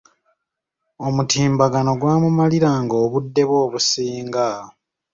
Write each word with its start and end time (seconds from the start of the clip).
Omutimbagano 1.07 1.91
gwamumaliranga 2.01 2.95
obudde 3.03 3.41
bwe 3.47 3.57
obusinga. 3.65 4.47